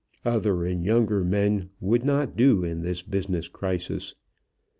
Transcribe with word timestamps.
Other 0.25 0.65
and 0.65 0.83
younger 0.83 1.23
men 1.23 1.69
would 1.79 2.03
not 2.03 2.35
do 2.35 2.63
in 2.63 2.81
this 2.81 3.03
business 3.03 3.47
crisis. 3.47 4.15